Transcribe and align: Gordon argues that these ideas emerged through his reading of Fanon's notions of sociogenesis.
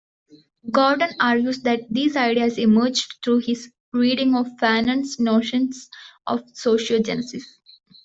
Gordon 0.71 1.11
argues 1.19 1.61
that 1.61 1.81
these 1.91 2.15
ideas 2.17 2.57
emerged 2.57 3.17
through 3.23 3.41
his 3.45 3.71
reading 3.93 4.35
of 4.35 4.47
Fanon's 4.59 5.19
notions 5.19 5.87
of 6.25 6.41
sociogenesis. 6.55 7.43